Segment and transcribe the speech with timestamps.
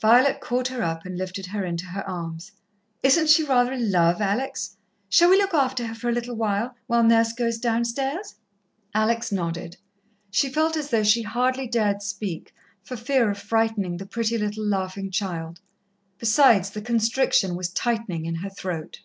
[0.00, 2.50] Violet caught her up and lifted her into her arms.
[3.02, 4.74] "Isn't she rather a love, Alex?
[5.10, 8.36] Shall we look after her for a little while, while Nurse goes downstairs?"
[8.94, 9.76] Alex nodded.
[10.30, 12.54] She felt as though she hardly dared speak,
[12.84, 15.60] for fear of frightening the pretty little laughing child.
[16.16, 19.00] Besides, the constriction was tightening in her throat.